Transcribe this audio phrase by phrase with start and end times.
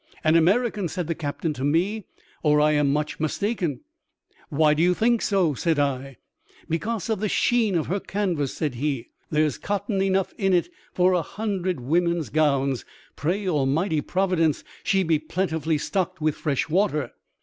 [0.23, 2.07] "An American," said the captain to me,
[2.41, 3.81] "or I am much mistaken."
[4.49, 6.15] "Why do you think so?" said L
[6.67, 11.13] "Because of the sheen of her canvas," said he; "there's cotton enough in it for
[11.13, 12.83] a hundred women's gowns.
[13.15, 17.11] Pray Almighty Providence she be plentifully stocked with fresh water."